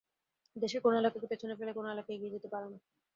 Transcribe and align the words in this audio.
দেশের 0.55 0.81
কোনো 0.81 0.95
এলাকাকে 0.97 1.27
পেছনে 1.31 1.53
ফেলে 1.59 1.71
কোনো 1.73 1.87
এলাকা 1.91 2.09
এগিয়ে 2.13 2.33
যেতে 2.35 2.47
পারে 2.53 2.67
না। 2.67 2.77